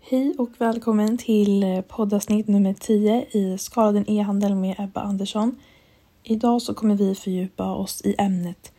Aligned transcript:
Hej 0.00 0.34
och 0.38 0.50
välkommen 0.58 1.18
till 1.18 1.62
eh, 1.62 1.80
poddavsnitt 1.80 2.48
nummer 2.48 2.74
10 2.74 3.26
i 3.30 3.58
Skaladen 3.58 4.04
e-handel 4.10 4.54
med 4.54 4.76
Ebba 4.78 5.00
Andersson. 5.00 5.56
Idag 6.22 6.62
så 6.62 6.74
kommer 6.74 6.94
vi 6.94 7.14
fördjupa 7.14 7.72
oss 7.72 8.02
i 8.04 8.14
ämnet 8.18 8.72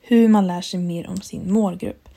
hur 0.00 0.28
man 0.28 0.46
lär 0.46 0.60
sig 0.60 0.80
mer 0.80 1.08
om 1.10 1.16
sin 1.16 1.52
målgrupp. 1.52 2.08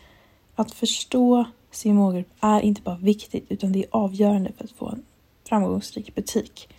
Att 0.56 0.72
förstå 0.72 1.46
sin 1.72 1.96
målgrupp 1.96 2.30
är 2.40 2.62
inte 2.62 2.82
bara 2.82 2.98
viktigt 2.98 3.46
utan 3.50 3.72
det 3.72 3.80
är 3.80 3.90
avgörande 3.92 4.52
för 4.58 4.64
att 4.64 4.72
få 4.72 4.90
en 4.90 5.04
framgångsrik 5.48 6.16
butik. 6.16 6.70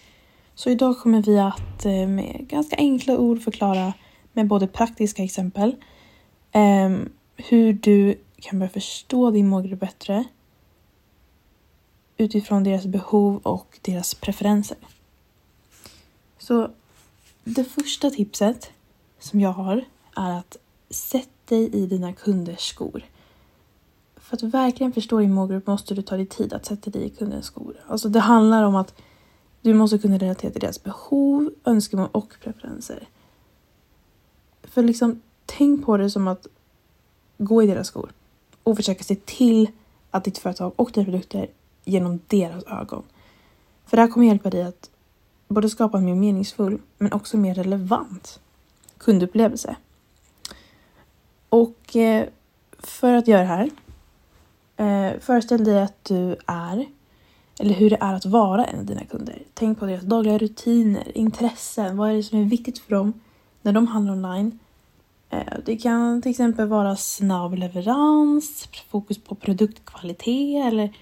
Så 0.55 0.71
idag 0.71 0.99
kommer 0.99 1.23
vi 1.23 1.39
att 1.39 1.85
eh, 1.85 2.09
med 2.09 2.47
ganska 2.49 2.77
enkla 2.77 3.19
ord 3.19 3.43
förklara 3.43 3.93
med 4.33 4.47
både 4.47 4.67
praktiska 4.67 5.25
exempel 5.25 5.77
ehm, 6.53 7.09
hur 7.37 7.73
du 7.73 8.19
kan 8.41 8.59
börja 8.59 8.71
förstå 8.71 9.31
din 9.31 9.49
målgrupp 9.49 9.81
bättre 9.81 10.25
utifrån 12.17 12.65
deras 12.65 12.87
behov 12.87 13.41
och 13.43 13.79
deras 13.83 14.15
preferenser. 14.15 14.79
Så 16.39 16.71
det 17.45 17.65
första 17.65 18.11
tipset 18.11 18.71
som 19.19 19.41
jag 19.41 19.53
har 19.53 19.85
är 20.17 20.39
att 20.39 20.57
sätt 20.91 21.29
dig 21.45 21.75
i 21.75 21.87
dina 21.87 22.13
kunders 22.13 22.69
skor. 22.69 23.05
För 24.17 24.37
att 24.37 24.43
verkligen 24.43 24.93
förstå 24.93 25.19
din 25.19 25.33
målgrupp 25.33 25.67
måste 25.67 25.95
du 25.95 26.03
ta 26.03 26.17
dig 26.17 26.27
tid 26.27 26.53
att 26.53 26.67
sätta 26.67 26.91
dig 26.91 27.05
i 27.05 27.11
kundens 27.11 27.47
skor. 27.47 27.77
Alltså 27.87 28.09
det 28.09 28.21
handlar 28.21 28.63
om 28.63 28.77
att 28.77 28.95
du 29.61 29.75
måste 29.75 29.99
kunna 29.99 30.19
relatera 30.19 30.51
till 30.51 30.61
deras 30.61 30.83
behov, 30.83 31.51
önskemål 31.65 32.09
och 32.13 32.35
preferenser. 32.43 33.09
För 34.63 34.83
liksom, 34.83 35.23
tänk 35.47 35.85
på 35.85 35.97
det 35.97 36.11
som 36.11 36.29
att 36.29 36.47
gå 37.39 37.63
i 37.63 37.67
deras 37.67 37.87
skor 37.87 38.13
och 38.67 38.77
försöka 38.77 39.05
se 39.05 39.15
till 39.15 39.71
att 40.11 40.25
ditt 40.25 40.39
företag 40.39 40.73
och 40.77 40.91
dina 40.95 41.05
produkter 41.05 41.49
genom 41.85 42.21
deras 42.27 42.65
ögon. 42.65 43.03
För 43.87 43.97
det 43.97 44.03
här 44.03 44.09
kommer 44.09 44.27
hjälpa 44.27 44.51
dig 44.51 44.63
att 44.63 44.91
både 45.49 45.71
skapa 45.71 45.99
en 45.99 46.05
mer 46.05 46.15
meningsfull 46.15 46.79
men 46.99 47.13
också 47.13 47.37
mer 47.37 47.55
relevant 47.55 48.41
kundupplevelse. 48.99 49.77
Och 51.49 51.97
eh, 51.97 52.27
för 52.79 53.15
att 53.15 53.29
göra 53.29 53.41
det 53.41 53.47
här, 53.47 53.71
eh, 54.77 55.21
föreställ 55.21 55.65
dig 55.65 55.83
att 55.83 56.05
du 56.05 56.37
är, 56.47 56.87
eller 57.59 57.75
hur 57.75 57.91
det 57.91 57.99
är 58.01 58.15
att 58.15 58.27
vara 58.27 58.65
en 58.65 58.79
av 58.79 58.85
dina 58.85 59.05
kunder. 59.05 59.43
Tänk 59.55 59.79
på 59.79 59.87
deras 59.87 60.05
dagliga 60.05 60.39
rutiner, 60.39 61.19
intressen, 61.19 61.97
vad 61.97 62.11
är 62.11 62.15
det 62.15 62.23
som 62.23 62.41
är 62.41 62.45
viktigt 62.45 62.79
för 62.79 62.91
dem 62.91 63.13
när 63.63 63.73
de 63.73 63.87
handlar 63.87 64.13
online. 64.13 64.59
Eh, 65.31 65.59
det 65.65 65.77
kan 65.77 66.23
till 66.23 66.31
exempel 66.31 66.69
vara 66.69 66.97
snabb 66.97 67.55
leverans, 67.55 68.69
fokus 68.89 69.19
på 69.19 69.35
produktkvalitet 69.35 70.67
eller 70.67 70.97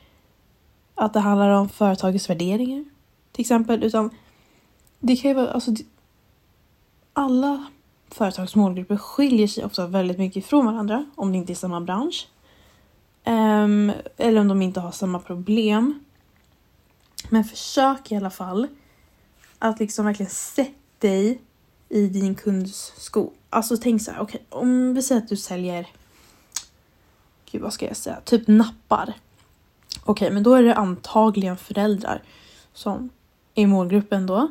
att 0.95 1.13
det 1.13 1.21
handlar 1.21 1.49
om 1.49 1.69
företagets 1.69 2.31
värderingar 2.31 2.85
till 3.33 3.41
exempel. 3.41 3.83
Utan 3.83 4.11
det 4.99 5.17
kan 5.17 5.31
ju 5.31 5.35
vara, 5.35 5.51
alltså, 5.51 5.71
alla 7.13 7.65
företags 8.11 8.55
målgrupper 8.55 8.97
skiljer 8.97 9.47
sig 9.47 9.65
ofta 9.65 9.87
väldigt 9.87 10.19
mycket 10.19 10.47
från 10.47 10.67
varandra 10.67 11.07
om 11.15 11.33
det 11.33 11.39
inte 11.39 11.53
är 11.53 11.55
samma 11.55 11.81
bransch. 11.81 12.29
Um, 13.27 13.93
eller 14.17 14.41
om 14.41 14.49
de 14.49 14.63
inte 14.63 14.81
har 14.81 14.93
samma 14.93 15.19
problem. 15.19 16.05
Men 17.29 17.45
försök 17.45 18.13
i 18.13 18.17
alla 18.17 18.31
fall 18.31 18.67
att 19.59 19.81
liksom 19.81 20.05
verkligen 20.05 20.31
sätta 20.31 20.75
dig 20.99 21.41
i 21.89 22.07
din 22.07 22.35
kunds 22.35 22.93
sko. 22.97 23.33
Alltså 23.55 23.77
tänk 23.77 24.03
så 24.03 24.11
här, 24.11 24.21
okej, 24.21 24.45
okay, 24.51 24.61
om 24.61 24.95
vi 24.95 25.03
säger 25.03 25.23
att 25.23 25.29
du 25.29 25.37
säljer, 25.37 25.87
gud 27.51 27.63
vad 27.63 27.73
ska 27.73 27.87
jag 27.87 27.97
säga, 27.97 28.21
typ 28.25 28.49
nappar. 28.49 29.15
Okej, 30.05 30.13
okay, 30.13 30.31
men 30.31 30.43
då 30.43 30.55
är 30.55 30.63
det 30.63 30.75
antagligen 30.75 31.57
föräldrar 31.57 32.23
som 32.73 33.11
är 33.55 33.67
målgruppen 33.67 34.27
då. 34.27 34.49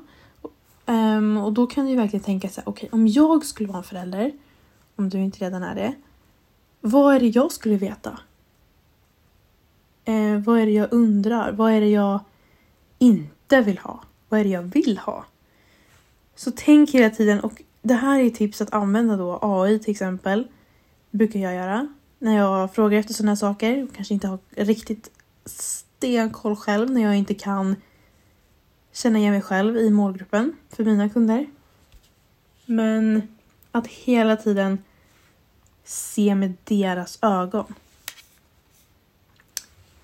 Um, 0.85 1.37
och 1.37 1.53
då 1.53 1.67
kan 1.67 1.85
du 1.85 1.95
verkligen 1.95 2.23
tänka 2.23 2.49
så 2.49 2.61
här, 2.61 2.69
okej, 2.69 2.87
okay, 2.87 2.99
om 2.99 3.07
jag 3.07 3.45
skulle 3.45 3.67
vara 3.69 3.77
en 3.77 3.83
förälder, 3.83 4.31
om 4.95 5.09
du 5.09 5.17
inte 5.17 5.45
redan 5.45 5.63
är 5.63 5.75
det, 5.75 5.93
vad 6.81 7.15
är 7.15 7.19
det 7.19 7.27
jag 7.27 7.51
skulle 7.51 7.75
veta? 7.75 8.19
Eh, 10.05 10.37
vad 10.37 10.59
är 10.59 10.65
det 10.65 10.71
jag 10.71 10.93
undrar? 10.93 11.51
Vad 11.51 11.71
är 11.71 11.81
det 11.81 11.89
jag 11.89 12.19
inte 12.99 13.61
vill 13.61 13.77
ha? 13.77 14.03
Vad 14.29 14.39
är 14.39 14.43
det 14.43 14.49
jag 14.49 14.61
vill 14.61 14.97
ha? 14.97 15.25
Så 16.35 16.51
tänk 16.55 16.91
hela 16.91 17.09
tiden 17.09 17.39
och 17.39 17.61
det 17.83 17.93
här 17.93 18.19
är 18.19 18.29
tips 18.29 18.61
att 18.61 18.73
använda 18.73 19.17
då 19.17 19.39
AI 19.41 19.79
till 19.79 19.91
exempel. 19.91 20.47
brukar 21.11 21.39
jag 21.39 21.55
göra 21.55 21.87
när 22.19 22.37
jag 22.37 22.75
frågar 22.75 22.99
efter 22.99 23.13
sådana 23.13 23.31
här 23.31 23.35
saker. 23.35 23.87
Kanske 23.95 24.13
inte 24.13 24.27
har 24.27 24.39
riktigt 24.49 25.09
stenkoll 25.45 26.55
själv 26.55 26.91
när 26.91 27.01
jag 27.01 27.15
inte 27.15 27.33
kan 27.33 27.75
känna 28.93 29.19
igen 29.19 29.31
mig 29.31 29.41
själv 29.41 29.77
i 29.77 29.89
målgruppen 29.89 30.53
för 30.69 30.83
mina 30.83 31.09
kunder. 31.09 31.47
Men 32.65 33.27
att 33.71 33.87
hela 33.87 34.35
tiden 34.35 34.83
se 35.83 36.35
med 36.35 36.53
deras 36.63 37.19
ögon. 37.21 37.73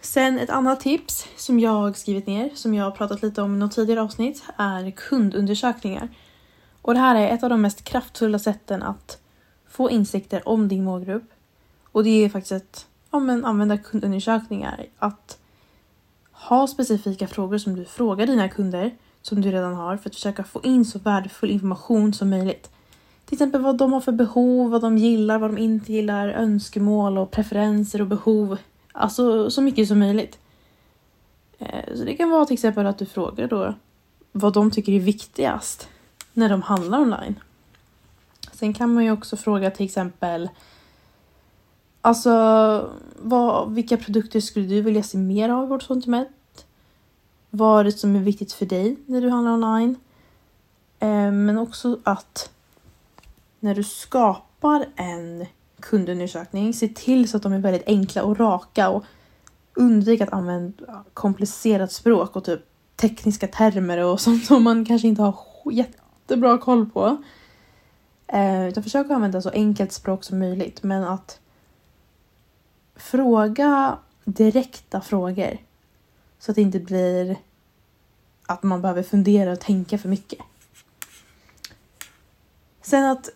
Sen 0.01 0.39
ett 0.39 0.49
annat 0.49 0.79
tips 0.79 1.27
som 1.37 1.59
jag 1.59 1.71
har 1.71 1.93
skrivit 1.93 2.27
ner, 2.27 2.49
som 2.55 2.73
jag 2.73 2.83
har 2.83 2.91
pratat 2.91 3.21
lite 3.21 3.41
om 3.41 3.55
i 3.55 3.57
något 3.57 3.75
tidigare 3.75 4.01
avsnitt, 4.01 4.43
är 4.57 4.91
kundundersökningar. 4.91 6.09
Och 6.81 6.93
det 6.93 6.99
här 6.99 7.15
är 7.15 7.33
ett 7.33 7.43
av 7.43 7.49
de 7.49 7.61
mest 7.61 7.83
kraftfulla 7.83 8.39
sätten 8.39 8.83
att 8.83 9.21
få 9.69 9.89
insikter 9.89 10.47
om 10.49 10.67
din 10.67 10.83
målgrupp. 10.83 11.29
Och 11.91 12.03
det 12.03 12.09
är 12.09 12.29
faktiskt 12.29 12.51
att 12.51 12.87
ja, 13.11 13.19
men, 13.19 13.45
använda 13.45 13.77
kundundersökningar. 13.77 14.85
Att 14.99 15.37
ha 16.31 16.67
specifika 16.67 17.27
frågor 17.27 17.57
som 17.57 17.75
du 17.75 17.85
frågar 17.85 18.27
dina 18.27 18.49
kunder 18.49 18.91
som 19.21 19.41
du 19.41 19.51
redan 19.51 19.73
har 19.73 19.97
för 19.97 20.09
att 20.09 20.15
försöka 20.15 20.43
få 20.43 20.61
in 20.63 20.85
så 20.85 20.99
värdefull 20.99 21.51
information 21.51 22.13
som 22.13 22.29
möjligt. 22.29 22.71
Till 23.25 23.35
exempel 23.35 23.61
vad 23.61 23.77
de 23.77 23.93
har 23.93 24.01
för 24.01 24.11
behov, 24.11 24.71
vad 24.71 24.81
de 24.81 24.97
gillar, 24.97 25.39
vad 25.39 25.49
de 25.49 25.57
inte 25.57 25.93
gillar, 25.93 26.29
önskemål 26.29 27.17
och 27.17 27.31
preferenser 27.31 28.01
och 28.01 28.07
behov. 28.07 28.57
Alltså 28.91 29.49
så 29.49 29.61
mycket 29.61 29.87
som 29.87 29.99
möjligt. 29.99 30.39
Eh, 31.57 31.95
så 31.95 32.03
det 32.03 32.15
kan 32.15 32.29
vara 32.29 32.45
till 32.45 32.53
exempel 32.53 32.85
att 32.85 32.97
du 32.97 33.05
frågar 33.05 33.47
då 33.47 33.73
vad 34.31 34.53
de 34.53 34.71
tycker 34.71 34.91
är 34.91 34.99
viktigast 34.99 35.89
när 36.33 36.49
de 36.49 36.61
handlar 36.61 36.99
online. 36.99 37.39
Sen 38.51 38.73
kan 38.73 38.93
man 38.93 39.03
ju 39.03 39.11
också 39.11 39.37
fråga 39.37 39.71
till 39.71 39.85
exempel 39.85 40.49
Alltså, 42.01 42.89
vad, 43.15 43.71
vilka 43.71 43.97
produkter 43.97 44.39
skulle 44.39 44.65
du 44.65 44.81
vilja 44.81 45.03
se 45.03 45.17
mer 45.17 45.49
av 45.49 45.65
i 45.65 45.67
vårt 45.67 45.83
sortiment? 45.83 46.65
Vad 47.49 47.79
är 47.79 47.83
det 47.83 47.91
som 47.91 48.15
är 48.15 48.19
viktigt 48.19 48.53
för 48.53 48.65
dig 48.65 48.97
när 49.05 49.21
du 49.21 49.29
handlar 49.29 49.53
online? 49.53 49.95
Eh, 50.99 51.31
men 51.31 51.57
också 51.57 51.99
att 52.03 52.51
när 53.59 53.75
du 53.75 53.83
skapar 53.83 54.85
en 54.95 55.45
kundundersökning, 55.79 56.73
se 56.73 56.87
till 56.87 57.29
så 57.29 57.37
att 57.37 57.43
de 57.43 57.53
är 57.53 57.59
väldigt 57.59 57.87
enkla 57.87 58.23
och 58.23 58.39
raka 58.39 58.89
och 58.89 59.03
undvik 59.73 60.21
att 60.21 60.33
använda 60.33 61.03
komplicerat 61.13 61.91
språk 61.91 62.35
och 62.35 62.43
typ 62.43 62.61
tekniska 62.95 63.47
termer 63.47 63.97
och 63.97 64.21
sånt 64.21 64.45
som 64.45 64.63
man 64.63 64.85
kanske 64.85 65.07
inte 65.07 65.21
har 65.21 65.31
jättebra 66.29 66.57
koll 66.57 66.85
på. 66.85 67.23
Eh, 68.27 68.67
utan 68.67 68.83
försök 68.83 69.05
att 69.05 69.11
använda 69.11 69.41
så 69.41 69.49
enkelt 69.49 69.91
språk 69.91 70.23
som 70.23 70.39
möjligt 70.39 70.83
men 70.83 71.03
att 71.03 71.39
fråga 72.95 73.97
direkta 74.25 75.01
frågor. 75.01 75.57
Så 76.39 76.51
att 76.51 76.55
det 76.55 76.61
inte 76.61 76.79
blir 76.79 77.37
att 78.47 78.63
man 78.63 78.81
behöver 78.81 79.03
fundera 79.03 79.51
och 79.51 79.59
tänka 79.59 79.97
för 79.97 80.09
mycket. 80.09 80.39
Sen 82.81 83.05
att 83.05 83.29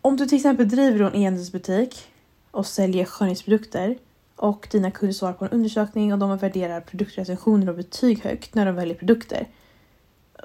om 0.00 0.16
du 0.16 0.26
till 0.26 0.36
exempel 0.36 0.68
driver 0.68 1.04
en 1.04 1.14
e-handelsbutik 1.14 2.12
och 2.50 2.66
säljer 2.66 3.04
skönhetsprodukter 3.04 3.98
och 4.36 4.68
dina 4.70 4.90
kunder 4.90 5.14
svarar 5.14 5.32
på 5.32 5.44
en 5.44 5.50
undersökning 5.50 6.12
och 6.12 6.18
de 6.18 6.38
värderar 6.38 6.80
produktrecensioner 6.80 7.68
och 7.68 7.76
betyg 7.76 8.24
högt 8.24 8.54
när 8.54 8.66
de 8.66 8.74
väljer 8.74 8.94
produkter. 8.94 9.48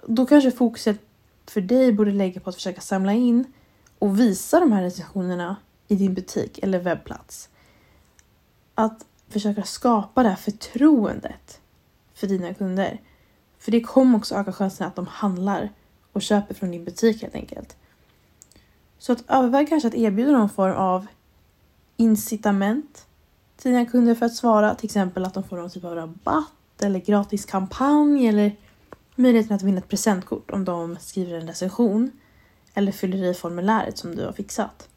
Då 0.07 0.25
kanske 0.25 0.51
fokuset 0.51 1.06
för 1.49 1.61
dig 1.61 1.91
borde 1.91 2.11
lägga 2.11 2.41
på 2.41 2.49
att 2.49 2.55
försöka 2.55 2.81
samla 2.81 3.13
in 3.13 3.45
och 3.99 4.19
visa 4.19 4.59
de 4.59 4.71
här 4.71 4.81
recensionerna 4.81 5.55
i 5.88 5.95
din 5.95 6.13
butik 6.13 6.59
eller 6.63 6.79
webbplats 6.79 7.49
att 8.75 9.05
försöka 9.29 9.63
skapa 9.63 10.23
det 10.23 10.29
här 10.29 10.35
förtroendet 10.35 11.61
för 12.13 12.27
dina 12.27 12.53
kunder. 12.53 13.01
För 13.59 13.71
det 13.71 13.81
kommer 13.81 14.17
också 14.17 14.35
öka 14.35 14.53
chansen 14.53 14.88
att 14.88 14.95
de 14.95 15.07
handlar 15.07 15.69
och 16.13 16.21
köper 16.21 16.55
från 16.55 16.71
din 16.71 16.85
butik 16.85 17.21
helt 17.21 17.35
enkelt. 17.35 17.77
Så 18.99 19.11
att 19.11 19.23
överväg 19.27 19.69
kanske 19.69 19.88
att 19.88 19.95
erbjuda 19.95 20.31
någon 20.31 20.49
form 20.49 20.75
av 20.75 21.07
incitament 21.97 23.05
till 23.57 23.71
dina 23.71 23.85
kunder 23.85 24.15
för 24.15 24.25
att 24.25 24.35
svara. 24.35 24.75
Till 24.75 24.85
exempel 24.85 25.25
att 25.25 25.33
de 25.33 25.44
får 25.44 25.57
någon 25.57 25.69
typ 25.69 25.83
av 25.83 25.95
rabatt 25.95 26.81
eller 26.81 26.99
gratis 26.99 27.45
kampanj 27.45 28.27
eller 28.27 28.55
möjligheten 29.18 29.56
att 29.56 29.64
vinna 29.64 29.78
ett 29.78 29.88
presentkort 29.88 30.52
om 30.52 30.66
de 30.66 30.98
skriver 31.00 31.38
en 31.40 31.48
recension 31.48 32.12
eller 32.74 32.92
fyller 32.92 33.24
i 33.24 33.34
formuläret 33.34 33.98
som 33.98 34.16
du 34.16 34.25
har 34.25 34.31
fixat. 34.34 34.90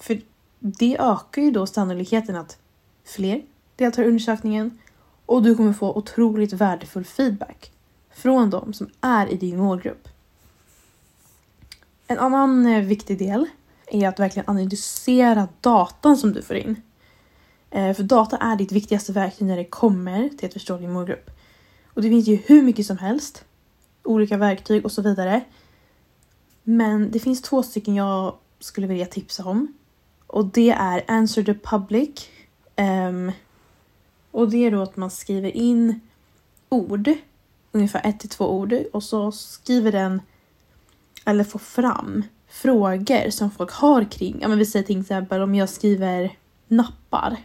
För 0.00 0.20
det 0.58 0.96
ökar 1.00 1.42
ju 1.42 1.50
då 1.50 1.66
sannolikheten 1.66 2.36
att 2.36 2.58
fler 3.04 3.42
deltar 3.76 4.02
i 4.02 4.06
undersökningen 4.06 4.78
och 5.26 5.42
du 5.42 5.54
kommer 5.54 5.72
få 5.72 5.96
otroligt 5.96 6.52
värdefull 6.52 7.04
feedback 7.04 7.72
från 8.10 8.50
de 8.50 8.72
som 8.72 8.90
är 9.00 9.32
i 9.32 9.36
din 9.36 9.58
målgrupp. 9.58 10.08
En 12.06 12.18
annan 12.18 12.66
eh, 12.66 12.84
viktig 12.84 13.18
del 13.18 13.46
är 13.86 14.08
att 14.08 14.20
verkligen 14.20 14.50
analysera 14.50 15.48
datan 15.60 16.16
som 16.16 16.32
du 16.32 16.42
får 16.42 16.56
in. 16.56 16.82
Eh, 17.70 17.94
för 17.94 18.02
data 18.02 18.36
är 18.36 18.56
ditt 18.56 18.72
viktigaste 18.72 19.12
verktyg 19.12 19.46
när 19.46 19.56
det 19.56 19.64
kommer 19.64 20.28
till 20.28 20.46
att 20.46 20.52
förstå 20.52 20.76
din 20.76 20.92
målgrupp. 20.92 21.30
Och 21.98 22.04
det 22.04 22.08
finns 22.08 22.28
ju 22.28 22.36
hur 22.36 22.62
mycket 22.62 22.86
som 22.86 22.98
helst, 22.98 23.44
olika 24.02 24.36
verktyg 24.36 24.84
och 24.84 24.92
så 24.92 25.02
vidare. 25.02 25.44
Men 26.62 27.10
det 27.10 27.18
finns 27.18 27.42
två 27.42 27.62
stycken 27.62 27.94
jag 27.94 28.34
skulle 28.58 28.86
vilja 28.86 29.06
tipsa 29.06 29.44
om. 29.44 29.74
Och 30.26 30.44
det 30.44 30.70
är 30.70 31.04
Answer 31.08 31.42
the 31.42 31.54
Public. 31.54 32.28
Um, 32.76 33.32
och 34.30 34.50
det 34.50 34.66
är 34.66 34.70
då 34.70 34.82
att 34.82 34.96
man 34.96 35.10
skriver 35.10 35.56
in 35.56 36.00
ord, 36.68 37.10
ungefär 37.72 38.00
ett 38.04 38.20
till 38.20 38.28
två 38.28 38.58
ord 38.58 38.74
och 38.92 39.02
så 39.02 39.32
skriver 39.32 39.92
den 39.92 40.22
eller 41.24 41.44
får 41.44 41.58
fram 41.58 42.24
frågor 42.48 43.30
som 43.30 43.50
folk 43.50 43.72
har 43.72 44.04
kring, 44.04 44.38
ja 44.40 44.48
men 44.48 44.58
vi 44.58 44.66
säger 44.66 44.86
till 44.86 45.00
exempel 45.00 45.40
om 45.40 45.54
jag 45.54 45.68
skriver 45.68 46.36
nappar. 46.68 47.36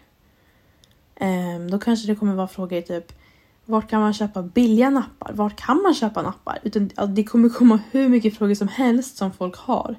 Um, 1.20 1.72
då 1.72 1.80
kanske 1.80 2.08
det 2.08 2.16
kommer 2.16 2.36
vara 2.36 2.48
frågor 2.48 2.82
typ 2.82 3.23
vart 3.66 3.90
kan 3.90 4.02
man 4.02 4.14
köpa 4.14 4.42
billiga 4.42 4.90
nappar? 4.90 5.34
Vart 5.34 5.56
kan 5.56 5.82
man 5.82 5.94
köpa 5.94 6.22
nappar? 6.22 6.60
Utan, 6.64 6.90
det 7.16 7.24
kommer 7.24 7.50
komma 7.50 7.80
hur 7.92 8.10
mycket 8.10 8.38
frågor 8.38 8.56
som 8.56 8.68
helst 8.68 9.18
som 9.18 9.32
folk 9.32 9.58
har 9.58 9.96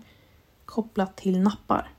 kopplat 0.64 1.16
till 1.16 1.40
nappar. 1.40 1.90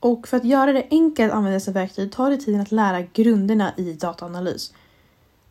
Och 0.00 0.28
för 0.28 0.36
att 0.36 0.44
göra 0.44 0.72
det 0.72 0.86
enkelt 0.90 1.30
att 1.32 1.36
använda 1.36 1.54
dessa 1.54 1.70
verktyg 1.70 2.12
tar 2.12 2.30
det 2.30 2.36
tiden 2.36 2.60
att 2.60 2.72
lära 2.72 3.02
grunderna 3.02 3.72
i 3.76 3.92
dataanalys. 3.92 4.74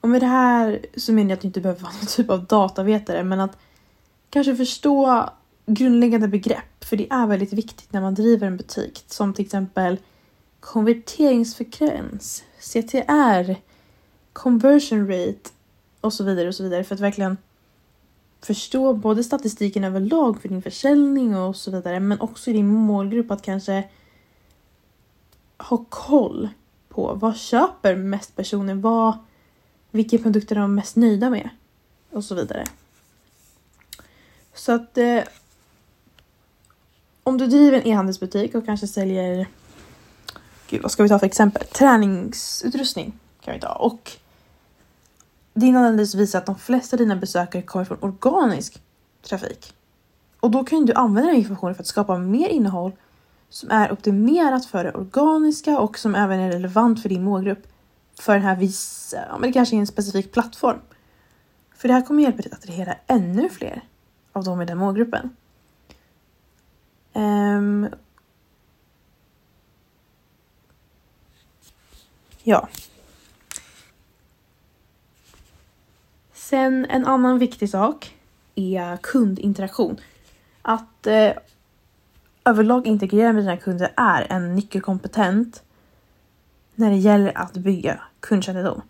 Och 0.01 0.09
med 0.09 0.21
det 0.21 0.27
här 0.27 0.85
så 0.97 1.13
menar 1.13 1.29
jag 1.29 1.35
att 1.37 1.41
du 1.41 1.47
inte 1.47 1.61
behöver 1.61 1.81
vara 1.83 1.93
någon 1.93 2.07
typ 2.07 2.29
av 2.29 2.45
datavetare 2.45 3.23
men 3.23 3.39
att 3.39 3.57
kanske 4.29 4.55
förstå 4.55 5.29
grundläggande 5.65 6.27
begrepp 6.27 6.85
för 6.85 6.97
det 6.97 7.07
är 7.11 7.27
väldigt 7.27 7.53
viktigt 7.53 7.93
när 7.93 8.01
man 8.01 8.13
driver 8.13 8.47
en 8.47 8.57
butik 8.57 9.03
som 9.07 9.33
till 9.33 9.45
exempel 9.45 9.97
konverteringsfrekvens, 10.59 12.43
CTR, 12.59 13.55
conversion 14.33 15.07
rate 15.07 15.49
och 16.01 16.13
så 16.13 16.23
vidare 16.23 16.47
och 16.47 16.55
så 16.55 16.63
vidare 16.63 16.83
för 16.83 16.95
att 16.95 17.01
verkligen 17.01 17.37
förstå 18.41 18.93
både 18.93 19.23
statistiken 19.23 19.83
överlag 19.83 20.41
för 20.41 20.49
din 20.49 20.61
försäljning 20.61 21.35
och 21.35 21.55
så 21.55 21.71
vidare 21.71 21.99
men 21.99 22.21
också 22.21 22.49
i 22.49 22.53
din 22.53 22.67
målgrupp 22.67 23.31
att 23.31 23.41
kanske 23.41 23.89
ha 25.57 25.85
koll 25.89 26.49
på 26.89 27.13
vad 27.13 27.37
köper 27.37 27.95
mest 27.95 28.35
personer, 28.35 28.75
vad, 28.75 29.17
vilka 29.91 30.17
produkter 30.17 30.55
de 30.55 30.63
är 30.63 30.67
mest 30.67 30.95
nöjda 30.95 31.29
med 31.29 31.49
och 32.11 32.23
så 32.23 32.35
vidare. 32.35 32.65
Så 34.53 34.71
att 34.71 34.97
eh, 34.97 35.23
om 37.23 37.37
du 37.37 37.47
driver 37.47 37.77
en 37.77 37.87
e-handelsbutik 37.87 38.55
och 38.55 38.65
kanske 38.65 38.87
säljer, 38.87 39.47
gud 40.69 40.81
vad 40.81 40.91
ska 40.91 41.03
vi 41.03 41.09
ta 41.09 41.19
för 41.19 41.25
exempel? 41.25 41.63
Träningsutrustning 41.67 43.19
kan 43.41 43.53
vi 43.53 43.59
ta 43.59 43.73
och 43.73 44.11
din 45.53 45.75
analys 45.75 46.15
visar 46.15 46.39
att 46.39 46.45
de 46.45 46.55
flesta 46.55 46.95
av 46.95 46.97
dina 46.97 47.15
besökare 47.15 47.61
kommer 47.61 47.85
från 47.85 47.97
organisk 48.01 48.81
trafik. 49.21 49.73
Och 50.39 50.51
då 50.51 50.63
kan 50.63 50.85
du 50.85 50.93
använda 50.93 51.29
den 51.29 51.39
informationen 51.39 51.75
för 51.75 51.83
att 51.83 51.87
skapa 51.87 52.17
mer 52.17 52.49
innehåll 52.49 52.91
som 53.49 53.71
är 53.71 53.91
optimerat 53.91 54.65
för 54.65 54.83
det 54.83 54.91
organiska 54.91 55.79
och 55.79 55.99
som 55.99 56.15
även 56.15 56.39
är 56.39 56.51
relevant 56.51 57.01
för 57.01 57.09
din 57.09 57.23
målgrupp 57.23 57.67
för 58.19 58.33
den 58.33 58.41
här 58.41 58.55
vissa, 58.55 59.17
ja, 59.29 59.37
men 59.37 59.49
det 59.49 59.53
kanske 59.53 59.75
är 59.75 59.79
en 59.79 59.87
specifik 59.87 60.31
plattform. 60.31 60.79
För 61.75 61.87
det 61.87 61.93
här 61.93 62.01
kommer 62.01 62.23
hjälpa 62.23 62.41
dig 62.41 62.51
att 62.51 62.57
attrahera 62.57 62.95
ännu 63.07 63.49
fler 63.49 63.81
av 64.31 64.43
dem 64.43 64.61
i 64.61 64.65
den 64.65 64.77
målgruppen. 64.77 65.35
Um, 67.13 67.89
ja. 72.43 72.67
Sen 76.53 76.85
en 76.85 77.05
annan 77.05 77.39
viktig 77.39 77.69
sak 77.69 78.17
är 78.55 78.97
kundinteraktion. 78.97 79.97
Att 80.61 81.07
eh, 81.07 81.31
överlag 82.45 82.87
integrera 82.87 83.33
med 83.33 83.43
dina 83.43 83.57
kunder 83.57 83.93
är 83.97 84.27
en 84.29 84.55
nyckelkompetent 84.55 85.63
när 86.75 86.89
det 86.89 86.97
gäller 86.97 87.37
att 87.37 87.53
bygga 87.53 88.01
kundkännedom. 88.19 88.81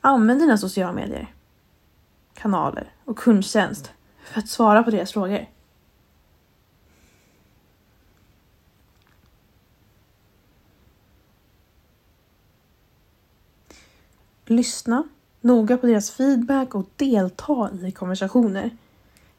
Använd 0.00 0.40
dina 0.40 0.58
sociala 0.58 0.92
medier, 0.92 1.34
kanaler 2.34 2.92
och 3.04 3.18
kundtjänst 3.18 3.92
för 4.24 4.38
att 4.40 4.48
svara 4.48 4.82
på 4.82 4.90
deras 4.90 5.12
frågor. 5.12 5.46
Lyssna 14.46 15.04
noga 15.40 15.76
på 15.76 15.86
deras 15.86 16.10
feedback 16.10 16.74
och 16.74 16.86
delta 16.96 17.70
i 17.86 17.92
konversationer. 17.92 18.70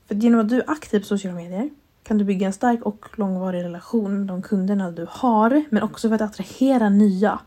För 0.07 0.15
genom 0.15 0.39
att 0.39 0.49
du 0.49 0.55
är 0.55 0.69
aktiv 0.69 0.99
på 0.99 1.05
sociala 1.05 1.37
medier 1.37 1.69
kan 2.03 2.17
du 2.17 2.23
bygga 2.23 2.47
en 2.47 2.53
stark 2.53 2.81
och 2.81 3.05
långvarig 3.15 3.63
relation 3.63 4.17
med 4.17 4.27
de 4.27 4.41
kunderna 4.41 4.91
du 4.91 5.07
har, 5.09 5.63
men 5.69 5.83
också 5.83 6.07
för 6.07 6.15
att 6.15 6.21
attrahera 6.21 6.89
nya 6.89 7.39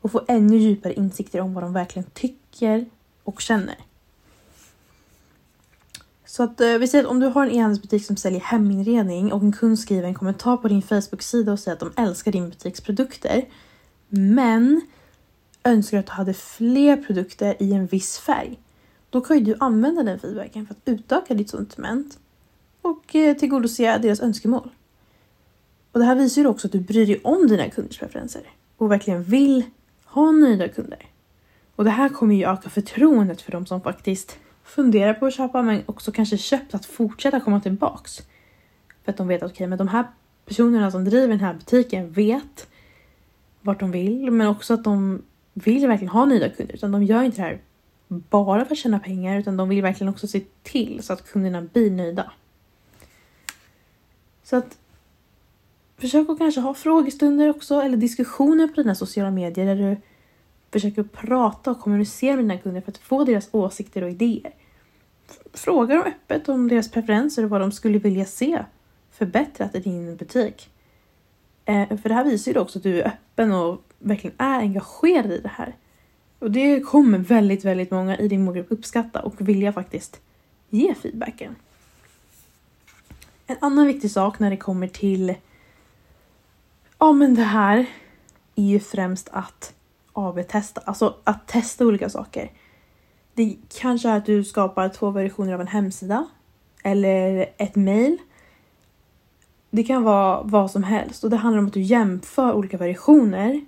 och 0.00 0.12
få 0.12 0.22
ännu 0.28 0.56
djupare 0.56 0.94
insikter 0.94 1.40
om 1.40 1.54
vad 1.54 1.64
de 1.64 1.72
verkligen 1.72 2.10
tycker 2.10 2.86
och 3.24 3.40
känner. 3.40 3.76
Så 6.30 6.42
att 6.42 6.60
eh, 6.60 6.68
vi 6.68 6.88
säger 6.88 7.04
att 7.04 7.10
om 7.10 7.20
du 7.20 7.26
har 7.26 7.46
en 7.46 7.52
e-handelsbutik 7.52 8.06
som 8.06 8.16
säljer 8.16 8.40
heminredning 8.40 9.32
och 9.32 9.42
en 9.42 9.52
kund 9.52 9.78
skriver 9.78 10.08
en 10.08 10.14
kommentar 10.14 10.56
på 10.56 10.68
din 10.68 10.82
Facebook-sida 10.82 11.52
och 11.52 11.58
säger 11.58 11.76
att 11.76 11.94
de 11.96 12.02
älskar 12.02 12.32
din 12.32 12.48
butiks 12.48 12.80
produkter. 12.80 13.44
Men 14.08 14.80
önskar 15.64 15.98
att 15.98 16.06
du 16.06 16.12
hade 16.12 16.34
fler 16.34 16.96
produkter 16.96 17.56
i 17.62 17.72
en 17.72 17.86
viss 17.86 18.18
färg. 18.18 18.58
Då 19.10 19.20
kan 19.20 19.38
ju 19.38 19.44
du 19.44 19.56
använda 19.60 20.02
den 20.02 20.18
feedbacken 20.18 20.66
för 20.66 20.74
att 20.74 20.80
utöka 20.84 21.34
ditt 21.34 21.50
sortiment 21.50 22.18
och 22.82 23.14
eh, 23.14 23.36
tillgodose 23.36 23.98
deras 23.98 24.20
önskemål. 24.20 24.70
Och 25.92 26.00
det 26.00 26.06
här 26.06 26.14
visar 26.14 26.42
ju 26.42 26.48
också 26.48 26.66
att 26.66 26.72
du 26.72 26.80
bryr 26.80 27.06
dig 27.06 27.20
om 27.24 27.46
dina 27.46 27.70
kunders 27.70 27.98
preferenser 27.98 28.42
och 28.76 28.90
verkligen 28.90 29.22
vill 29.22 29.64
ha 30.04 30.30
nöjda 30.30 30.68
kunder. 30.68 31.06
Och 31.76 31.84
det 31.84 31.90
här 31.90 32.08
kommer 32.08 32.34
ju 32.34 32.44
öka 32.44 32.70
förtroendet 32.70 33.42
för 33.42 33.52
de 33.52 33.66
som 33.66 33.80
faktiskt 33.80 34.38
funderar 34.64 35.14
på 35.14 35.26
att 35.26 35.34
köpa 35.34 35.62
men 35.62 35.82
också 35.86 36.12
kanske 36.12 36.38
köpt 36.38 36.74
att 36.74 36.86
fortsätta 36.86 37.40
komma 37.40 37.60
tillbaks. 37.60 38.22
För 39.04 39.12
att 39.12 39.16
de 39.16 39.28
vet 39.28 39.42
att 39.42 39.50
okej, 39.50 39.54
okay, 39.54 39.66
men 39.66 39.78
de 39.78 39.88
här 39.88 40.04
personerna 40.46 40.90
som 40.90 41.04
driver 41.04 41.28
den 41.28 41.40
här 41.40 41.54
butiken 41.54 42.12
vet 42.12 42.68
vart 43.60 43.80
de 43.80 43.90
vill, 43.90 44.30
men 44.30 44.46
också 44.46 44.74
att 44.74 44.84
de 44.84 45.22
vill 45.54 45.86
verkligen 45.86 46.12
ha 46.12 46.24
nöjda 46.24 46.48
kunder 46.48 46.74
utan 46.74 46.92
de 46.92 47.02
gör 47.02 47.22
inte 47.22 47.36
det 47.36 47.42
här 47.42 47.60
bara 48.08 48.64
för 48.64 48.72
att 48.72 48.78
tjäna 48.78 48.98
pengar 48.98 49.38
utan 49.38 49.56
de 49.56 49.68
vill 49.68 49.82
verkligen 49.82 50.08
också 50.08 50.26
se 50.26 50.40
till 50.62 51.02
så 51.02 51.12
att 51.12 51.30
kunderna 51.32 51.62
blir 51.62 51.90
nöjda. 51.90 52.32
Så 54.42 54.56
att 54.56 54.78
försök 55.98 56.28
att 56.28 56.38
kanske 56.38 56.60
ha 56.60 56.74
frågestunder 56.74 57.50
också 57.50 57.80
eller 57.80 57.96
diskussioner 57.96 58.68
på 58.68 58.74
dina 58.82 58.94
sociala 58.94 59.30
medier 59.30 59.66
där 59.66 59.76
du 59.76 59.96
försöker 60.72 61.02
prata 61.02 61.70
och 61.70 61.80
kommunicera 61.80 62.36
med 62.36 62.44
dina 62.44 62.58
kunder 62.58 62.80
för 62.80 62.90
att 62.90 62.98
få 62.98 63.24
deras 63.24 63.48
åsikter 63.52 64.02
och 64.02 64.10
idéer. 64.10 64.54
Fråga 65.52 65.94
dem 65.94 66.04
öppet 66.06 66.48
om 66.48 66.68
deras 66.68 66.90
preferenser 66.90 67.44
och 67.44 67.50
vad 67.50 67.60
de 67.60 67.72
skulle 67.72 67.98
vilja 67.98 68.24
se 68.24 68.64
förbättrat 69.10 69.74
i 69.74 69.78
din 69.78 70.16
butik. 70.16 70.70
Eh, 71.70 71.96
för 71.98 72.08
det 72.08 72.14
här 72.14 72.24
visar 72.24 72.52
ju 72.52 72.58
också 72.58 72.78
att 72.78 72.82
du 72.82 73.00
är 73.00 73.06
öppen 73.06 73.52
och 73.52 73.82
verkligen 73.98 74.36
är 74.38 74.58
engagerad 74.58 75.32
i 75.32 75.38
det 75.38 75.50
här. 75.54 75.76
Och 76.38 76.50
det 76.50 76.80
kommer 76.80 77.18
väldigt, 77.18 77.64
väldigt 77.64 77.90
många 77.90 78.18
i 78.18 78.28
din 78.28 78.44
målgrupp 78.44 78.66
uppskatta 78.70 79.22
och 79.22 79.34
vilja 79.38 79.72
faktiskt 79.72 80.20
ge 80.68 80.94
feedbacken. 80.94 81.56
En 83.46 83.56
annan 83.60 83.86
viktig 83.86 84.10
sak 84.10 84.38
när 84.38 84.50
det 84.50 84.56
kommer 84.56 84.86
till 84.86 85.34
ja 86.98 87.12
men 87.12 87.34
det 87.34 87.42
här 87.42 87.86
är 88.54 88.62
ju 88.62 88.80
främst 88.80 89.28
att 89.32 89.74
AB-testa, 90.12 90.80
alltså 90.84 91.16
att 91.24 91.48
testa 91.48 91.86
olika 91.86 92.08
saker. 92.08 92.52
Det 93.34 93.56
kanske 93.68 94.08
är 94.08 94.16
att 94.16 94.26
du 94.26 94.44
skapar 94.44 94.88
två 94.88 95.10
versioner 95.10 95.52
av 95.52 95.60
en 95.60 95.66
hemsida 95.66 96.26
eller 96.82 97.46
ett 97.56 97.76
mail. 97.76 98.18
Det 99.70 99.84
kan 99.84 100.02
vara 100.02 100.42
vad 100.42 100.70
som 100.70 100.82
helst 100.82 101.24
och 101.24 101.30
det 101.30 101.36
handlar 101.36 101.58
om 101.58 101.66
att 101.66 101.72
du 101.72 101.82
jämför 101.82 102.52
olika 102.52 102.76
versioner 102.76 103.64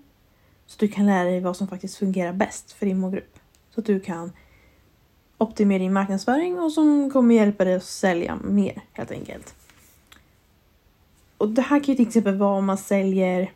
så 0.67 0.75
att 0.75 0.81
du 0.81 0.89
kan 0.89 1.07
lära 1.07 1.25
dig 1.25 1.41
vad 1.41 1.57
som 1.57 1.69
faktiskt 1.69 1.97
fungerar 1.99 2.33
bäst 2.33 2.73
för 2.73 2.87
din 2.87 2.99
målgrupp. 2.99 3.39
Så 3.75 3.81
att 3.81 3.87
du 3.87 4.01
kan 4.01 4.33
optimera 5.39 5.79
din 5.79 5.93
marknadsföring 5.93 6.61
och 6.61 6.73
som 6.73 7.11
kommer 7.11 7.35
hjälpa 7.35 7.65
dig 7.65 7.75
att 7.75 7.85
sälja 7.85 8.39
mer 8.45 8.83
helt 8.93 9.11
enkelt. 9.11 9.55
Och 11.37 11.49
det 11.49 11.63
här 11.63 11.81
kan 11.81 11.87
ju 11.87 11.97
till 11.97 12.07
exempel 12.07 12.37
vara 12.37 12.59
om 12.59 12.67
man 12.67 12.79
säljer 12.79 13.53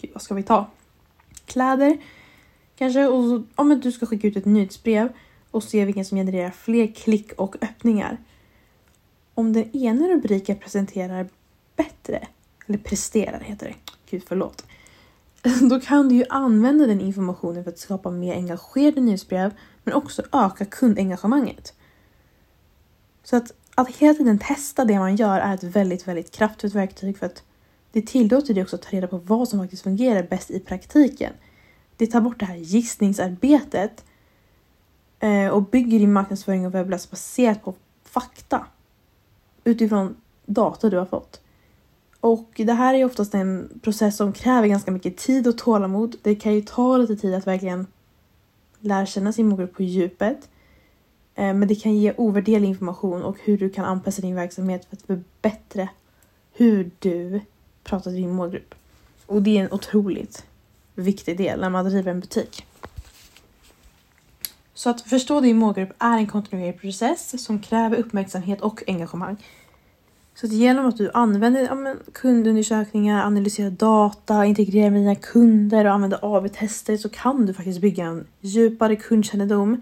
Gud, 0.00 0.10
vad 0.14 0.22
ska 0.22 0.34
vi 0.34 0.42
ta? 0.42 0.66
Kläder 1.44 1.98
kanske 2.76 3.06
och 3.06 3.24
så, 3.24 3.42
om 3.54 3.80
du 3.80 3.92
ska 3.92 4.06
skicka 4.06 4.28
ut 4.28 4.36
ett 4.36 4.44
nyhetsbrev 4.44 5.08
och 5.50 5.62
se 5.62 5.84
vilken 5.84 6.04
som 6.04 6.18
genererar 6.18 6.50
fler 6.50 6.86
klick 6.86 7.32
och 7.32 7.56
öppningar. 7.60 8.18
Om 9.38 9.52
den 9.52 9.76
ena 9.76 10.08
rubriken 10.08 10.58
presenterar 10.58 11.28
bättre, 11.76 12.28
eller 12.66 12.78
presterar 12.78 13.40
heter 13.40 13.66
det, 13.66 13.74
gud 14.10 14.22
förlåt. 14.26 14.66
Då 15.70 15.80
kan 15.80 16.08
du 16.08 16.14
ju 16.14 16.24
använda 16.28 16.86
den 16.86 17.00
informationen 17.00 17.64
för 17.64 17.70
att 17.70 17.78
skapa 17.78 18.10
mer 18.10 18.34
engagerade 18.34 19.00
nyhetsbrev 19.00 19.52
men 19.84 19.94
också 19.94 20.22
öka 20.32 20.64
kundengagemanget. 20.64 21.74
Så 23.24 23.36
att, 23.36 23.52
att 23.74 23.88
hela 23.88 24.14
tiden 24.14 24.38
testa 24.38 24.84
det 24.84 24.98
man 24.98 25.16
gör 25.16 25.40
är 25.40 25.54
ett 25.54 25.64
väldigt, 25.64 26.08
väldigt 26.08 26.30
kraftfullt 26.30 26.74
verktyg 26.74 27.18
för 27.18 27.26
att 27.26 27.42
det 27.92 28.06
tillåter 28.06 28.54
dig 28.54 28.62
också 28.62 28.76
att 28.76 28.82
ta 28.82 28.90
reda 28.90 29.06
på 29.06 29.18
vad 29.18 29.48
som 29.48 29.58
faktiskt 29.58 29.82
fungerar 29.82 30.22
bäst 30.22 30.50
i 30.50 30.60
praktiken. 30.60 31.32
Det 31.96 32.06
tar 32.06 32.20
bort 32.20 32.40
det 32.40 32.46
här 32.46 32.56
gissningsarbetet 32.56 34.04
eh, 35.18 35.48
och 35.48 35.62
bygger 35.62 35.98
din 35.98 36.12
marknadsföring 36.12 36.66
och 36.66 36.74
webbläs 36.74 37.10
baserat 37.10 37.64
på 37.64 37.74
fakta 38.04 38.66
utifrån 39.68 40.16
data 40.46 40.90
du 40.90 40.96
har 40.96 41.06
fått. 41.06 41.40
Och 42.20 42.50
det 42.56 42.72
här 42.72 42.94
är 42.94 43.04
oftast 43.04 43.34
en 43.34 43.80
process 43.82 44.16
som 44.16 44.32
kräver 44.32 44.68
ganska 44.68 44.90
mycket 44.90 45.16
tid 45.16 45.46
och 45.46 45.58
tålamod. 45.58 46.16
Det 46.22 46.34
kan 46.34 46.54
ju 46.54 46.62
ta 46.62 46.96
lite 46.96 47.16
tid 47.16 47.34
att 47.34 47.46
verkligen 47.46 47.86
lära 48.80 49.06
känna 49.06 49.32
sin 49.32 49.48
målgrupp 49.48 49.74
på 49.74 49.82
djupet. 49.82 50.48
Eh, 51.34 51.54
men 51.54 51.68
det 51.68 51.74
kan 51.74 51.96
ge 51.96 52.14
ovärderlig 52.16 52.68
information 52.68 53.22
och 53.22 53.36
hur 53.40 53.58
du 53.58 53.70
kan 53.70 53.84
anpassa 53.84 54.22
din 54.22 54.34
verksamhet 54.34 54.84
för 54.84 54.96
att 54.96 55.02
förbättra 55.02 55.88
hur 56.52 56.90
du 56.98 57.40
pratar 57.84 58.10
till 58.10 58.20
din 58.20 58.32
målgrupp. 58.32 58.74
Och 59.26 59.42
det 59.42 59.58
är 59.58 59.64
en 59.64 59.72
otroligt 59.72 60.46
viktig 60.94 61.38
del 61.38 61.60
när 61.60 61.70
man 61.70 61.84
driver 61.84 62.10
en 62.10 62.20
butik. 62.20 62.66
Så 64.78 64.90
att 64.90 65.00
förstå 65.00 65.40
din 65.40 65.56
målgrupp 65.56 65.92
är 65.98 66.16
en 66.16 66.26
kontinuerlig 66.26 66.80
process 66.80 67.44
som 67.44 67.58
kräver 67.58 67.96
uppmärksamhet 67.96 68.60
och 68.60 68.82
engagemang. 68.86 69.36
Så 70.34 70.46
att 70.46 70.52
genom 70.52 70.86
att 70.86 70.96
du 70.96 71.10
använder 71.14 71.60
ja, 71.60 71.74
men, 71.74 71.98
kundundersökningar, 72.12 73.26
analyserar 73.26 73.70
data, 73.70 74.44
integrerar 74.44 74.90
med 74.90 75.00
dina 75.00 75.14
kunder 75.14 75.84
och 75.84 75.92
använder 75.92 76.18
AB-tester 76.22 76.96
så 76.96 77.08
kan 77.08 77.46
du 77.46 77.54
faktiskt 77.54 77.80
bygga 77.80 78.04
en 78.04 78.26
djupare 78.40 78.96
kundkännedom 78.96 79.80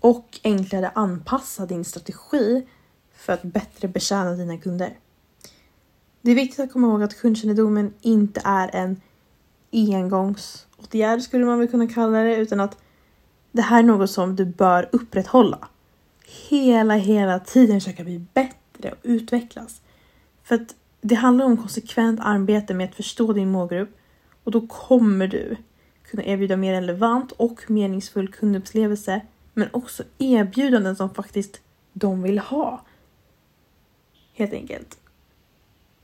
och 0.00 0.40
enklare 0.44 0.90
anpassa 0.94 1.66
din 1.66 1.84
strategi 1.84 2.66
för 3.14 3.32
att 3.32 3.42
bättre 3.42 3.88
betjäna 3.88 4.32
dina 4.32 4.58
kunder. 4.58 4.98
Det 6.22 6.30
är 6.30 6.34
viktigt 6.34 6.60
att 6.60 6.72
komma 6.72 6.86
ihåg 6.86 7.02
att 7.02 7.20
kundkännedomen 7.20 7.94
inte 8.00 8.40
är 8.44 8.74
en 8.74 9.00
engångsåtgärd 9.72 11.22
skulle 11.22 11.44
man 11.44 11.58
väl 11.58 11.68
kunna 11.68 11.88
kalla 11.88 12.18
det 12.18 12.36
utan 12.36 12.60
att 12.60 12.83
det 13.54 13.62
här 13.62 13.78
är 13.78 13.82
något 13.82 14.10
som 14.10 14.36
du 14.36 14.44
bör 14.44 14.88
upprätthålla. 14.92 15.68
Hela, 16.48 16.94
hela 16.94 17.38
tiden 17.38 17.80
försöka 17.80 18.04
bli 18.04 18.18
bättre 18.18 18.90
och 18.90 18.98
utvecklas. 19.02 19.80
För 20.42 20.54
att 20.54 20.74
det 21.00 21.14
handlar 21.14 21.44
om 21.44 21.56
konsekvent 21.56 22.20
arbete 22.22 22.74
med 22.74 22.88
att 22.88 22.94
förstå 22.94 23.32
din 23.32 23.50
målgrupp 23.50 23.98
och 24.44 24.50
då 24.50 24.66
kommer 24.66 25.26
du 25.26 25.56
kunna 26.02 26.24
erbjuda 26.24 26.56
mer 26.56 26.72
relevant 26.72 27.32
och 27.32 27.70
meningsfull 27.70 28.28
kundupplevelse 28.28 29.20
men 29.52 29.68
också 29.72 30.02
erbjudanden 30.18 30.96
som 30.96 31.14
faktiskt 31.14 31.60
de 31.92 32.22
vill 32.22 32.38
ha. 32.38 32.84
Helt 34.32 34.52
enkelt. 34.52 34.98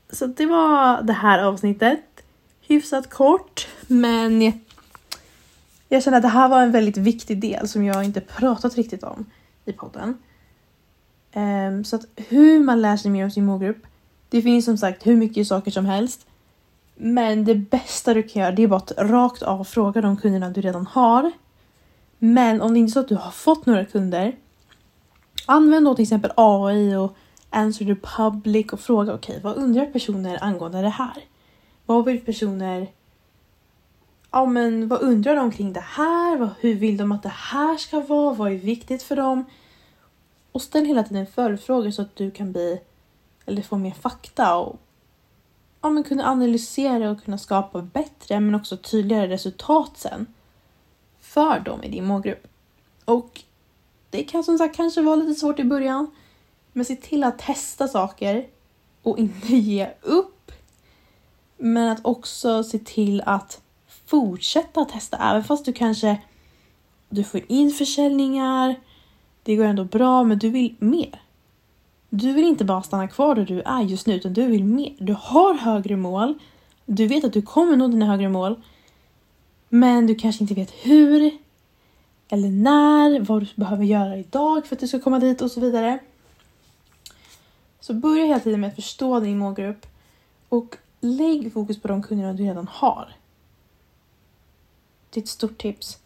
Så 0.09 0.25
det 0.25 0.45
var 0.45 1.01
det 1.01 1.13
här 1.13 1.43
avsnittet. 1.43 2.23
Hyfsat 2.61 3.09
kort, 3.09 3.67
men 3.87 4.61
jag 5.93 6.03
känner 6.03 6.17
att 6.17 6.23
det 6.23 6.29
här 6.29 6.49
var 6.49 6.61
en 6.61 6.71
väldigt 6.71 6.97
viktig 6.97 7.41
del 7.41 7.67
som 7.67 7.83
jag 7.83 8.03
inte 8.03 8.21
pratat 8.21 8.75
riktigt 8.75 9.03
om 9.03 9.25
i 9.65 9.73
podden. 9.73 10.17
Um, 11.33 11.83
så 11.83 11.95
att 11.95 12.05
hur 12.15 12.59
man 12.59 12.81
lär 12.81 12.97
sig 12.97 13.11
mer 13.11 13.23
om 13.23 13.31
sin 13.31 13.45
målgrupp. 13.45 13.77
Det 14.29 14.41
finns 14.41 14.65
som 14.65 14.77
sagt 14.77 15.07
hur 15.07 15.15
mycket 15.15 15.47
saker 15.47 15.71
som 15.71 15.85
helst. 15.85 16.25
Men 16.95 17.45
det 17.45 17.55
bästa 17.55 18.13
du 18.13 18.23
kan 18.23 18.41
göra 18.41 18.51
det 18.51 18.63
är 18.63 18.67
bara 18.67 18.77
att 18.77 18.91
rakt 18.97 19.41
av 19.41 19.63
fråga 19.63 20.01
de 20.01 20.17
kunderna 20.17 20.49
du 20.49 20.61
redan 20.61 20.85
har. 20.85 21.31
Men 22.19 22.61
om 22.61 22.73
det 22.73 22.79
inte 22.79 22.89
är 22.89 22.93
så 22.93 22.99
att 22.99 23.07
du 23.07 23.15
har 23.15 23.31
fått 23.31 23.65
några 23.65 23.85
kunder. 23.85 24.35
Använd 25.45 25.85
då 25.85 25.95
till 25.95 26.03
exempel 26.03 26.31
AI 26.35 26.95
och 26.95 27.15
Answer 27.49 27.85
the 27.85 27.95
public 27.95 28.73
och 28.73 28.79
fråga 28.79 29.13
okej, 29.13 29.37
okay, 29.37 29.43
vad 29.43 29.55
undrar 29.55 29.85
personer 29.85 30.43
angående 30.43 30.81
det 30.81 30.89
här? 30.89 31.23
Vad 31.85 32.05
vill 32.05 32.25
personer 32.25 32.87
ja 34.31 34.45
men 34.45 34.87
vad 34.87 35.01
undrar 35.01 35.35
de 35.35 35.51
kring 35.51 35.73
det 35.73 35.85
här? 35.87 36.49
Hur 36.59 36.75
vill 36.75 36.97
de 36.97 37.11
att 37.11 37.23
det 37.23 37.29
här 37.29 37.77
ska 37.77 37.99
vara? 37.99 38.33
Vad 38.33 38.51
är 38.51 38.57
viktigt 38.57 39.03
för 39.03 39.15
dem? 39.15 39.45
Och 40.51 40.61
ställ 40.61 40.85
hela 40.85 41.03
tiden 41.03 41.27
följdfrågor 41.27 41.91
så 41.91 42.01
att 42.01 42.15
du 42.15 42.31
kan 42.31 42.51
bli 42.51 42.81
eller 43.45 43.61
få 43.61 43.77
mer 43.77 43.91
fakta 43.91 44.55
och 44.55 44.79
ja, 45.81 45.89
men 45.89 46.03
kunna 46.03 46.29
analysera 46.29 47.11
och 47.11 47.23
kunna 47.23 47.37
skapa 47.37 47.81
bättre 47.81 48.39
men 48.39 48.55
också 48.55 48.77
tydligare 48.77 49.27
resultat 49.27 49.97
sen 49.97 50.25
för 51.19 51.59
dem 51.59 51.83
i 51.83 51.89
din 51.89 52.05
målgrupp. 52.05 52.47
Och 53.05 53.41
det 54.09 54.23
kan 54.23 54.43
som 54.43 54.57
sagt 54.57 54.75
kanske 54.75 55.01
vara 55.01 55.15
lite 55.15 55.39
svårt 55.39 55.59
i 55.59 55.63
början 55.63 56.11
men 56.73 56.85
se 56.85 56.95
till 56.95 57.23
att 57.23 57.39
testa 57.39 57.87
saker 57.87 58.47
och 59.01 59.19
inte 59.19 59.55
ge 59.55 59.89
upp. 60.01 60.51
Men 61.57 61.89
att 61.89 62.05
också 62.05 62.63
se 62.63 62.79
till 62.79 63.21
att 63.25 63.60
fortsätta 64.11 64.85
testa 64.85 65.17
även 65.17 65.43
fast 65.43 65.65
du 65.65 65.73
kanske 65.73 66.21
du 67.09 67.23
får 67.23 67.41
in 67.47 67.71
försäljningar. 67.71 68.75
Det 69.43 69.55
går 69.55 69.65
ändå 69.65 69.83
bra, 69.83 70.23
men 70.23 70.39
du 70.39 70.49
vill 70.49 70.75
mer. 70.79 71.21
Du 72.09 72.33
vill 72.33 72.45
inte 72.45 72.65
bara 72.65 72.83
stanna 72.83 73.07
kvar 73.07 73.35
där 73.35 73.45
du 73.45 73.61
är 73.61 73.81
just 73.81 74.07
nu, 74.07 74.15
utan 74.15 74.33
du 74.33 74.47
vill 74.47 74.63
mer. 74.63 74.95
Du 74.99 75.15
har 75.19 75.53
högre 75.53 75.95
mål. 75.95 76.33
Du 76.85 77.07
vet 77.07 77.23
att 77.23 77.33
du 77.33 77.41
kommer 77.41 77.75
nå 77.75 77.87
dina 77.87 78.05
högre 78.05 78.29
mål. 78.29 78.61
Men 79.69 80.07
du 80.07 80.15
kanske 80.15 80.43
inte 80.43 80.53
vet 80.53 80.71
hur 80.71 81.31
eller 82.29 82.49
när, 82.49 83.19
vad 83.19 83.41
du 83.41 83.47
behöver 83.55 83.85
göra 83.85 84.17
idag 84.17 84.65
för 84.65 84.75
att 84.75 84.79
du 84.79 84.87
ska 84.87 84.99
komma 84.99 85.19
dit 85.19 85.41
och 85.41 85.51
så 85.51 85.59
vidare. 85.59 85.99
Så 87.79 87.93
börja 87.93 88.25
hela 88.25 88.39
tiden 88.39 88.59
med 88.61 88.67
att 88.67 88.75
förstå 88.75 89.19
din 89.19 89.37
målgrupp 89.37 89.85
och 90.49 90.77
lägg 90.99 91.53
fokus 91.53 91.81
på 91.81 91.87
de 91.87 92.03
kunderna 92.03 92.33
du 92.33 92.43
redan 92.43 92.67
har. 92.71 93.15
Det 95.13 95.19
är 95.19 95.21
ett 95.21 95.29
stort 95.29 95.57
tips, 95.57 95.97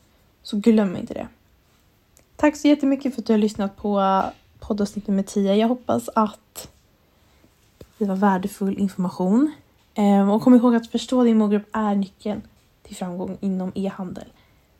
så 0.43 0.57
glöm 0.57 0.95
inte 0.95 1.13
det. 1.13 1.27
Tack 2.35 2.55
så 2.55 2.67
jättemycket 2.67 3.15
för 3.15 3.21
att 3.21 3.25
du 3.25 3.33
har 3.33 3.37
lyssnat 3.37 3.77
på 3.77 3.99
eh, 3.99 4.25
poddavsnitt 4.59 5.07
nummer 5.07 5.23
10. 5.23 5.55
Jag 5.55 5.67
hoppas 5.67 6.09
att 6.15 6.69
det 7.97 8.05
var 8.05 8.15
värdefull 8.15 8.79
information. 8.79 9.53
Ehm, 9.93 10.29
och 10.29 10.41
kom 10.41 10.55
ihåg 10.55 10.75
att 10.75 10.87
förstå 10.87 11.23
din 11.23 11.37
målgrupp 11.37 11.67
är 11.71 11.95
nyckeln 11.95 12.41
till 12.83 12.95
framgång 12.95 13.37
inom 13.41 13.71
e-handel. 13.75 14.27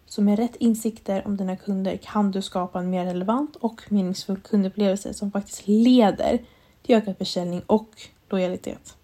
Så 0.06 0.22
med 0.22 0.40
rätt 0.40 0.56
insikter 0.56 1.28
om 1.28 1.38
dina 1.38 1.56
kunder 1.56 1.98
kan 1.98 2.32
du 2.32 2.42
skapa 2.42 2.80
en 2.80 2.90
mer 2.90 3.06
relevant 3.06 3.56
och 3.56 3.82
meningsfull 3.90 4.38
kundupplevelse 4.38 5.14
som 5.14 5.32
faktiskt 5.32 5.68
leder 5.68 6.40
till 6.82 6.96
ökad 6.96 7.18
försäljning 7.18 7.62
och 7.66 7.90
lojalitet. 8.30 8.96